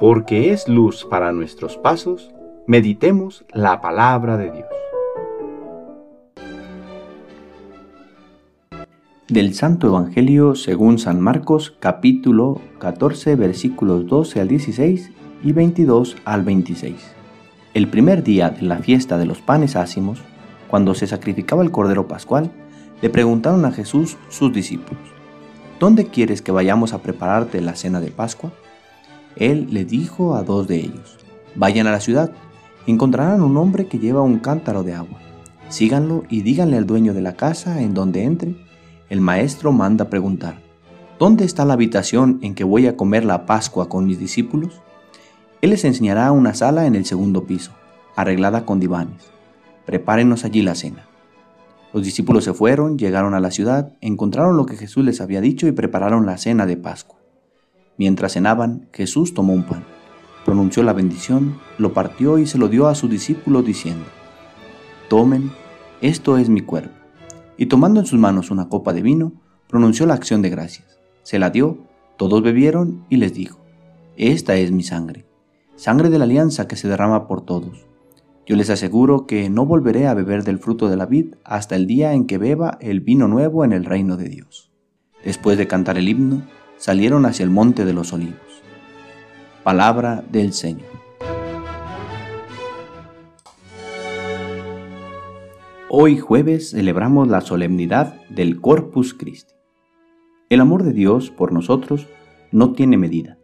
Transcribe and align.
porque 0.00 0.50
es 0.50 0.66
luz 0.66 1.04
para 1.04 1.30
nuestros 1.30 1.76
pasos, 1.76 2.30
meditemos 2.66 3.44
la 3.52 3.82
palabra 3.82 4.38
de 4.38 4.50
Dios. 4.50 4.66
Del 9.28 9.52
Santo 9.52 9.88
Evangelio 9.88 10.54
según 10.54 10.98
San 10.98 11.20
Marcos 11.20 11.76
capítulo 11.78 12.62
14 12.78 13.36
versículos 13.36 14.06
12 14.06 14.40
al 14.40 14.48
16 14.48 15.10
y 15.44 15.52
22 15.52 16.16
al 16.24 16.44
26. 16.44 16.94
El 17.74 17.86
primer 17.88 18.22
día 18.22 18.48
de 18.48 18.62
la 18.62 18.78
fiesta 18.78 19.18
de 19.18 19.26
los 19.26 19.42
panes 19.42 19.76
ácimos, 19.76 20.22
cuando 20.68 20.94
se 20.94 21.06
sacrificaba 21.06 21.62
el 21.62 21.70
Cordero 21.70 22.08
Pascual, 22.08 22.50
le 23.02 23.10
preguntaron 23.10 23.66
a 23.66 23.70
Jesús 23.70 24.16
sus 24.30 24.50
discípulos, 24.50 25.02
¿Dónde 25.78 26.06
quieres 26.06 26.40
que 26.40 26.52
vayamos 26.52 26.94
a 26.94 27.02
prepararte 27.02 27.60
la 27.60 27.76
cena 27.76 28.00
de 28.00 28.10
Pascua? 28.10 28.50
Él 29.40 29.68
le 29.70 29.86
dijo 29.86 30.36
a 30.36 30.42
dos 30.42 30.68
de 30.68 30.76
ellos, 30.76 31.16
vayan 31.54 31.86
a 31.86 31.92
la 31.92 32.00
ciudad, 32.00 32.30
encontrarán 32.86 33.40
un 33.40 33.56
hombre 33.56 33.86
que 33.86 33.98
lleva 33.98 34.20
un 34.20 34.38
cántaro 34.38 34.82
de 34.82 34.92
agua. 34.92 35.18
Síganlo 35.70 36.24
y 36.28 36.42
díganle 36.42 36.76
al 36.76 36.86
dueño 36.86 37.14
de 37.14 37.22
la 37.22 37.36
casa 37.36 37.80
en 37.80 37.94
donde 37.94 38.24
entre. 38.24 38.54
El 39.08 39.22
maestro 39.22 39.72
manda 39.72 40.10
preguntar, 40.10 40.60
¿dónde 41.18 41.46
está 41.46 41.64
la 41.64 41.72
habitación 41.72 42.38
en 42.42 42.54
que 42.54 42.64
voy 42.64 42.86
a 42.86 42.98
comer 42.98 43.24
la 43.24 43.46
Pascua 43.46 43.88
con 43.88 44.04
mis 44.04 44.18
discípulos? 44.18 44.82
Él 45.62 45.70
les 45.70 45.86
enseñará 45.86 46.32
una 46.32 46.52
sala 46.52 46.84
en 46.84 46.94
el 46.94 47.06
segundo 47.06 47.44
piso, 47.44 47.72
arreglada 48.16 48.66
con 48.66 48.78
divanes. 48.78 49.30
Prepárenos 49.86 50.44
allí 50.44 50.60
la 50.60 50.74
cena. 50.74 51.06
Los 51.94 52.04
discípulos 52.04 52.44
se 52.44 52.52
fueron, 52.52 52.98
llegaron 52.98 53.32
a 53.32 53.40
la 53.40 53.50
ciudad, 53.50 53.94
encontraron 54.02 54.58
lo 54.58 54.66
que 54.66 54.76
Jesús 54.76 55.02
les 55.02 55.22
había 55.22 55.40
dicho 55.40 55.66
y 55.66 55.72
prepararon 55.72 56.26
la 56.26 56.36
cena 56.36 56.66
de 56.66 56.76
Pascua. 56.76 57.19
Mientras 58.00 58.32
cenaban, 58.32 58.88
Jesús 58.94 59.34
tomó 59.34 59.52
un 59.52 59.64
pan, 59.64 59.84
pronunció 60.46 60.82
la 60.82 60.94
bendición, 60.94 61.58
lo 61.76 61.92
partió 61.92 62.38
y 62.38 62.46
se 62.46 62.56
lo 62.56 62.70
dio 62.70 62.88
a 62.88 62.94
sus 62.94 63.10
discípulos 63.10 63.62
diciendo, 63.62 64.06
Tomen, 65.10 65.50
esto 66.00 66.38
es 66.38 66.48
mi 66.48 66.62
cuerpo. 66.62 66.94
Y 67.58 67.66
tomando 67.66 68.00
en 68.00 68.06
sus 68.06 68.18
manos 68.18 68.50
una 68.50 68.70
copa 68.70 68.94
de 68.94 69.02
vino, 69.02 69.34
pronunció 69.68 70.06
la 70.06 70.14
acción 70.14 70.40
de 70.40 70.48
gracias. 70.48 70.98
Se 71.24 71.38
la 71.38 71.50
dio, 71.50 71.76
todos 72.16 72.42
bebieron 72.42 73.04
y 73.10 73.18
les 73.18 73.34
dijo, 73.34 73.60
Esta 74.16 74.56
es 74.56 74.72
mi 74.72 74.82
sangre, 74.82 75.26
sangre 75.76 76.08
de 76.08 76.16
la 76.16 76.24
alianza 76.24 76.66
que 76.66 76.76
se 76.76 76.88
derrama 76.88 77.28
por 77.28 77.42
todos. 77.44 77.86
Yo 78.46 78.56
les 78.56 78.70
aseguro 78.70 79.26
que 79.26 79.50
no 79.50 79.66
volveré 79.66 80.06
a 80.06 80.14
beber 80.14 80.44
del 80.44 80.58
fruto 80.58 80.88
de 80.88 80.96
la 80.96 81.04
vid 81.04 81.34
hasta 81.44 81.76
el 81.76 81.86
día 81.86 82.14
en 82.14 82.24
que 82.24 82.38
beba 82.38 82.78
el 82.80 83.00
vino 83.00 83.28
nuevo 83.28 83.62
en 83.62 83.74
el 83.74 83.84
reino 83.84 84.16
de 84.16 84.30
Dios. 84.30 84.72
Después 85.22 85.58
de 85.58 85.66
cantar 85.66 85.98
el 85.98 86.08
himno, 86.08 86.44
salieron 86.80 87.26
hacia 87.26 87.44
el 87.44 87.50
monte 87.50 87.84
de 87.84 87.92
los 87.92 88.14
olivos. 88.14 88.62
Palabra 89.62 90.24
del 90.32 90.54
Señor. 90.54 90.88
Hoy 95.90 96.18
jueves 96.18 96.70
celebramos 96.70 97.28
la 97.28 97.42
solemnidad 97.42 98.14
del 98.30 98.62
Corpus 98.62 99.12
Christi. 99.12 99.52
El 100.48 100.62
amor 100.62 100.82
de 100.82 100.94
Dios 100.94 101.30
por 101.30 101.52
nosotros 101.52 102.06
no 102.50 102.72
tiene 102.72 102.96
medida, 102.96 103.36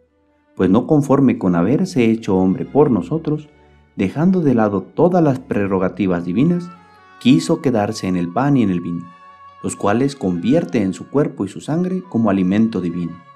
pues 0.55 0.71
no 0.71 0.87
conforme 0.87 1.37
con 1.37 1.55
haberse 1.55 2.09
hecho 2.09 2.35
hombre 2.37 2.65
por 2.65 2.89
nosotros, 2.89 3.49
dejando 3.95 4.41
de 4.41 4.55
lado 4.55 4.81
todas 4.81 5.23
las 5.23 5.37
prerrogativas 5.39 6.25
divinas, 6.25 6.71
quiso 7.19 7.61
quedarse 7.61 8.07
en 8.07 8.17
el 8.17 8.33
pan 8.33 8.57
y 8.57 8.63
en 8.63 8.71
el 8.71 8.81
vino, 8.81 9.05
los 9.61 9.75
cuales 9.75 10.15
convierte 10.15 10.81
en 10.81 10.93
su 10.93 11.07
cuerpo 11.07 11.45
y 11.45 11.49
su 11.49 11.61
sangre 11.61 12.01
como 12.01 12.31
alimento 12.31 12.81
divino 12.81 13.26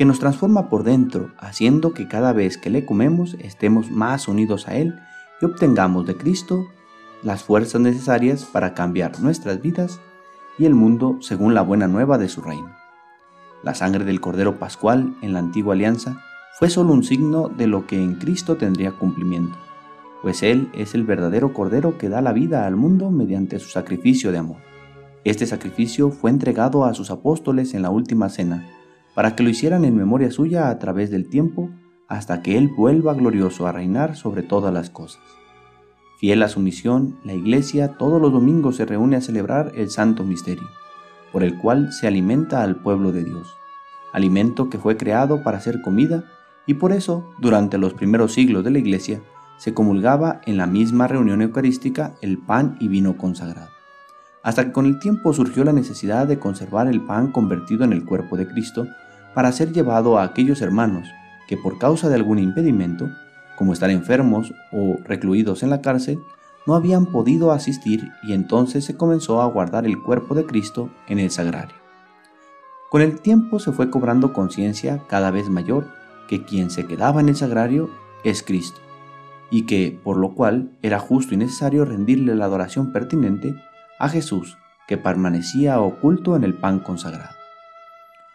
que 0.00 0.06
nos 0.06 0.18
transforma 0.18 0.70
por 0.70 0.82
dentro, 0.82 1.30
haciendo 1.36 1.92
que 1.92 2.08
cada 2.08 2.32
vez 2.32 2.56
que 2.56 2.70
le 2.70 2.86
comemos 2.86 3.36
estemos 3.38 3.90
más 3.90 4.28
unidos 4.28 4.66
a 4.66 4.76
Él 4.76 4.98
y 5.42 5.44
obtengamos 5.44 6.06
de 6.06 6.16
Cristo 6.16 6.68
las 7.22 7.42
fuerzas 7.42 7.82
necesarias 7.82 8.46
para 8.46 8.72
cambiar 8.72 9.20
nuestras 9.20 9.60
vidas 9.60 10.00
y 10.58 10.64
el 10.64 10.74
mundo 10.74 11.18
según 11.20 11.52
la 11.52 11.60
buena 11.60 11.86
nueva 11.86 12.16
de 12.16 12.30
su 12.30 12.40
reino. 12.40 12.74
La 13.62 13.74
sangre 13.74 14.06
del 14.06 14.22
Cordero 14.22 14.58
Pascual 14.58 15.18
en 15.20 15.34
la 15.34 15.40
antigua 15.40 15.74
alianza 15.74 16.22
fue 16.58 16.70
solo 16.70 16.94
un 16.94 17.04
signo 17.04 17.50
de 17.50 17.66
lo 17.66 17.86
que 17.86 18.02
en 18.02 18.14
Cristo 18.14 18.56
tendría 18.56 18.92
cumplimiento, 18.92 19.58
pues 20.22 20.42
Él 20.42 20.70
es 20.72 20.94
el 20.94 21.04
verdadero 21.04 21.52
Cordero 21.52 21.98
que 21.98 22.08
da 22.08 22.22
la 22.22 22.32
vida 22.32 22.66
al 22.66 22.74
mundo 22.74 23.10
mediante 23.10 23.58
su 23.58 23.68
sacrificio 23.68 24.32
de 24.32 24.38
amor. 24.38 24.62
Este 25.24 25.46
sacrificio 25.46 26.10
fue 26.10 26.30
entregado 26.30 26.86
a 26.86 26.94
sus 26.94 27.10
apóstoles 27.10 27.74
en 27.74 27.82
la 27.82 27.90
última 27.90 28.30
cena, 28.30 28.66
para 29.14 29.34
que 29.36 29.42
lo 29.42 29.50
hicieran 29.50 29.84
en 29.84 29.96
memoria 29.96 30.30
suya 30.30 30.70
a 30.70 30.78
través 30.78 31.10
del 31.10 31.28
tiempo 31.28 31.70
hasta 32.08 32.42
que 32.42 32.58
Él 32.58 32.68
vuelva 32.68 33.14
glorioso 33.14 33.66
a 33.66 33.72
reinar 33.72 34.16
sobre 34.16 34.42
todas 34.42 34.72
las 34.74 34.90
cosas. 34.90 35.22
Fiel 36.18 36.42
a 36.42 36.48
su 36.48 36.60
misión, 36.60 37.18
la 37.24 37.32
Iglesia 37.32 37.96
todos 37.96 38.20
los 38.20 38.32
domingos 38.32 38.76
se 38.76 38.84
reúne 38.84 39.16
a 39.16 39.20
celebrar 39.20 39.72
el 39.74 39.90
Santo 39.90 40.24
Misterio, 40.24 40.68
por 41.32 41.42
el 41.42 41.56
cual 41.56 41.92
se 41.92 42.06
alimenta 42.06 42.62
al 42.62 42.76
pueblo 42.76 43.12
de 43.12 43.24
Dios, 43.24 43.48
alimento 44.12 44.68
que 44.68 44.78
fue 44.78 44.96
creado 44.96 45.42
para 45.42 45.60
ser 45.60 45.80
comida 45.80 46.24
y 46.66 46.74
por 46.74 46.92
eso, 46.92 47.30
durante 47.38 47.78
los 47.78 47.94
primeros 47.94 48.32
siglos 48.32 48.64
de 48.64 48.70
la 48.70 48.78
Iglesia, 48.78 49.22
se 49.56 49.74
comulgaba 49.74 50.40
en 50.46 50.56
la 50.56 50.66
misma 50.66 51.06
reunión 51.06 51.42
eucarística 51.42 52.14
el 52.22 52.38
pan 52.38 52.76
y 52.80 52.88
vino 52.88 53.16
consagrado. 53.16 53.79
Hasta 54.42 54.64
que 54.64 54.72
con 54.72 54.86
el 54.86 54.98
tiempo 54.98 55.32
surgió 55.32 55.64
la 55.64 55.72
necesidad 55.72 56.26
de 56.26 56.38
conservar 56.38 56.88
el 56.88 57.00
pan 57.02 57.30
convertido 57.30 57.84
en 57.84 57.92
el 57.92 58.04
cuerpo 58.04 58.36
de 58.36 58.48
Cristo 58.48 58.86
para 59.34 59.52
ser 59.52 59.72
llevado 59.72 60.18
a 60.18 60.24
aquellos 60.24 60.62
hermanos 60.62 61.08
que 61.46 61.56
por 61.56 61.78
causa 61.78 62.08
de 62.08 62.14
algún 62.14 62.38
impedimento, 62.38 63.10
como 63.56 63.72
estar 63.72 63.90
enfermos 63.90 64.54
o 64.72 64.96
recluidos 65.04 65.62
en 65.62 65.70
la 65.70 65.82
cárcel, 65.82 66.20
no 66.66 66.74
habían 66.74 67.06
podido 67.06 67.52
asistir 67.52 68.10
y 68.22 68.32
entonces 68.32 68.84
se 68.84 68.96
comenzó 68.96 69.42
a 69.42 69.46
guardar 69.46 69.86
el 69.86 70.00
cuerpo 70.00 70.34
de 70.34 70.46
Cristo 70.46 70.90
en 71.08 71.18
el 71.18 71.30
sagrario. 71.30 71.76
Con 72.90 73.02
el 73.02 73.20
tiempo 73.20 73.58
se 73.58 73.72
fue 73.72 73.90
cobrando 73.90 74.32
conciencia 74.32 75.02
cada 75.08 75.30
vez 75.30 75.48
mayor 75.48 75.86
que 76.28 76.44
quien 76.44 76.70
se 76.70 76.86
quedaba 76.86 77.20
en 77.20 77.28
el 77.28 77.36
sagrario 77.36 77.90
es 78.24 78.42
Cristo, 78.42 78.80
y 79.50 79.66
que, 79.66 79.98
por 80.02 80.16
lo 80.16 80.34
cual, 80.34 80.70
era 80.82 80.98
justo 80.98 81.34
y 81.34 81.36
necesario 81.36 81.84
rendirle 81.84 82.34
la 82.34 82.44
adoración 82.44 82.92
pertinente 82.92 83.56
a 84.00 84.08
Jesús, 84.08 84.58
que 84.88 84.96
permanecía 84.96 85.80
oculto 85.80 86.34
en 86.34 86.42
el 86.42 86.54
pan 86.54 86.80
consagrado. 86.80 87.36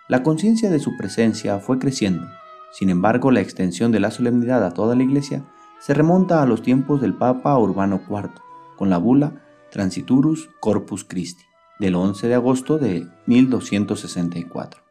La 0.08 0.24
conciencia 0.24 0.70
de 0.70 0.80
su 0.80 0.96
presencia 0.96 1.60
fue 1.60 1.80
creciendo, 1.80 2.28
sin 2.72 2.90
embargo 2.90 3.32
la 3.32 3.42
extensión 3.42 3.92
de 3.92 4.00
la 4.00 4.12
solemnidad 4.12 4.64
a 4.64 4.72
toda 4.72 4.96
la 4.96 5.04
Iglesia 5.04 5.44
se 5.80 5.94
remonta 5.94 6.42
a 6.42 6.46
los 6.46 6.62
tiempos 6.62 7.02
del 7.02 7.16
Papa 7.16 7.58
Urbano 7.58 8.02
IV, 8.08 8.30
con 8.78 8.90
la 8.90 8.98
bula 8.98 9.44
Transiturus 9.72 10.50
Corpus 10.60 11.04
Christi, 11.04 11.44
del 11.80 11.96
11 11.96 12.28
de 12.28 12.36
agosto 12.36 12.78
de 12.78 13.08
1264. 13.26 14.82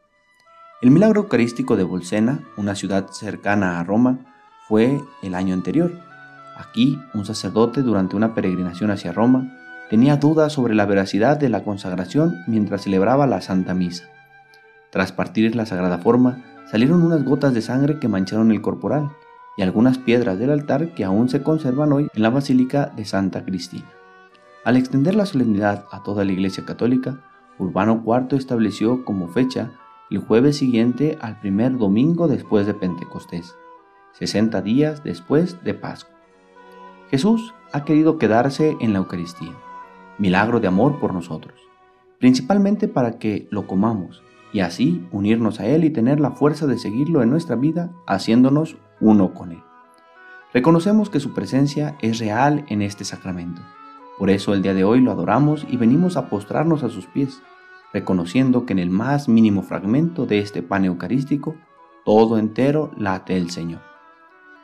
El 0.81 0.91
milagro 0.91 1.21
eucarístico 1.21 1.75
de 1.77 1.83
Bolsena, 1.83 2.43
una 2.57 2.75
ciudad 2.75 3.07
cercana 3.11 3.79
a 3.79 3.83
Roma, 3.83 4.25
fue 4.67 5.01
el 5.23 5.33
año 5.33 5.53
anterior. 5.53 5.93
Aquí, 6.57 6.99
un 7.13 7.25
sacerdote 7.25 7.81
durante 7.81 8.15
una 8.15 8.35
peregrinación 8.35 8.91
hacia 8.91 9.13
Roma 9.13 9.54
tenía 9.89 10.17
dudas 10.17 10.53
sobre 10.53 10.75
la 10.75 10.85
veracidad 10.85 11.37
de 11.37 11.49
la 11.49 11.63
consagración 11.63 12.43
mientras 12.47 12.83
celebraba 12.83 13.27
la 13.27 13.41
Santa 13.41 13.73
Misa. 13.73 14.05
Tras 14.89 15.11
partir 15.11 15.55
la 15.55 15.65
sagrada 15.65 15.97
forma, 15.97 16.43
salieron 16.71 17.03
unas 17.03 17.23
gotas 17.23 17.53
de 17.53 17.61
sangre 17.61 17.99
que 17.99 18.07
mancharon 18.07 18.51
el 18.51 18.61
corporal 18.61 19.11
y 19.57 19.61
algunas 19.61 19.97
piedras 19.97 20.39
del 20.39 20.51
altar 20.51 20.93
que 20.93 21.03
aún 21.03 21.29
se 21.29 21.41
conservan 21.41 21.93
hoy 21.93 22.07
en 22.13 22.21
la 22.21 22.29
Basílica 22.29 22.91
de 22.95 23.05
Santa 23.05 23.45
Cristina. 23.45 23.85
Al 24.63 24.77
extender 24.77 25.15
la 25.15 25.25
solemnidad 25.25 25.85
a 25.91 26.03
toda 26.03 26.25
la 26.25 26.31
Iglesia 26.31 26.65
Católica, 26.65 27.19
Urbano 27.57 28.03
IV 28.05 28.37
estableció 28.37 29.05
como 29.05 29.27
fecha 29.27 29.71
el 30.09 30.19
jueves 30.19 30.57
siguiente 30.57 31.17
al 31.21 31.39
primer 31.39 31.77
domingo 31.77 32.27
después 32.27 32.65
de 32.65 32.73
Pentecostés, 32.73 33.55
60 34.13 34.61
días 34.61 35.03
después 35.03 35.63
de 35.63 35.73
Pascua. 35.73 36.15
Jesús 37.09 37.53
ha 37.71 37.85
querido 37.85 38.17
quedarse 38.17 38.75
en 38.81 38.93
la 38.93 38.99
Eucaristía, 38.99 39.53
milagro 40.17 40.59
de 40.59 40.67
amor 40.67 40.99
por 40.99 41.13
nosotros, 41.13 41.59
principalmente 42.19 42.87
para 42.87 43.17
que 43.17 43.47
lo 43.51 43.67
comamos 43.67 44.23
y 44.51 44.61
así 44.61 45.05
unirnos 45.11 45.59
a 45.59 45.65
Él 45.65 45.83
y 45.83 45.89
tener 45.89 46.19
la 46.19 46.31
fuerza 46.31 46.65
de 46.65 46.77
seguirlo 46.77 47.21
en 47.21 47.29
nuestra 47.29 47.55
vida 47.55 47.91
haciéndonos 48.07 48.77
uno 49.01 49.33
con 49.33 49.51
Él. 49.51 49.63
Reconocemos 50.53 51.09
que 51.09 51.19
su 51.19 51.33
presencia 51.33 51.97
es 52.01 52.19
real 52.19 52.63
en 52.69 52.81
este 52.81 53.03
sacramento. 53.03 53.61
Por 54.17 54.29
eso 54.29 54.53
el 54.53 54.61
día 54.61 54.73
de 54.73 54.85
hoy 54.85 55.01
lo 55.01 55.11
adoramos 55.11 55.67
y 55.69 55.75
venimos 55.75 56.15
a 56.15 56.29
postrarnos 56.29 56.83
a 56.83 56.89
sus 56.89 57.07
pies, 57.07 57.41
reconociendo 57.91 58.65
que 58.65 58.71
en 58.71 58.79
el 58.79 58.89
más 58.89 59.27
mínimo 59.27 59.61
fragmento 59.61 60.25
de 60.25 60.39
este 60.39 60.63
pan 60.63 60.85
eucarístico, 60.85 61.55
todo 62.05 62.37
entero 62.37 62.91
late 62.97 63.35
el 63.35 63.49
Señor. 63.49 63.81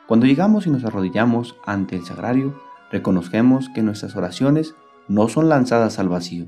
Cuando 0.06 0.26
llegamos 0.26 0.66
y 0.66 0.70
nos 0.70 0.84
arrodillamos 0.84 1.56
ante 1.66 1.96
el 1.96 2.04
sagrario, 2.04 2.54
reconocemos 2.90 3.68
que 3.68 3.82
nuestras 3.82 4.16
oraciones 4.16 4.74
no 5.12 5.28
son 5.28 5.48
lanzadas 5.50 5.98
al 5.98 6.08
vacío, 6.08 6.46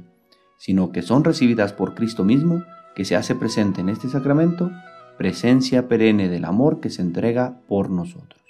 sino 0.56 0.90
que 0.90 1.02
son 1.02 1.22
recibidas 1.22 1.74
por 1.74 1.94
Cristo 1.94 2.24
mismo 2.24 2.64
que 2.96 3.04
se 3.04 3.14
hace 3.14 3.34
presente 3.34 3.82
en 3.82 3.90
este 3.90 4.08
sacramento 4.08 4.70
presencia 5.18 5.86
perenne 5.86 6.28
del 6.28 6.44
amor 6.44 6.80
que 6.80 6.90
se 6.90 7.02
entrega 7.02 7.60
por 7.68 7.90
nosotros. 7.90 8.42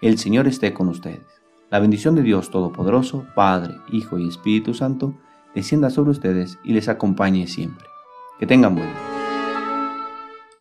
El 0.00 0.16
Señor 0.18 0.46
esté 0.46 0.72
con 0.72 0.88
ustedes. 0.88 1.26
La 1.70 1.80
bendición 1.80 2.14
de 2.14 2.22
Dios 2.22 2.50
Todopoderoso, 2.50 3.26
Padre, 3.34 3.74
Hijo 3.90 4.18
y 4.18 4.28
Espíritu 4.28 4.74
Santo, 4.74 5.14
descienda 5.54 5.90
sobre 5.90 6.12
ustedes 6.12 6.58
y 6.64 6.72
les 6.72 6.88
acompañe 6.88 7.46
siempre. 7.48 7.84
Que 8.38 8.46
tengan 8.46 8.76
buen 8.76 8.86
día. 8.86 9.17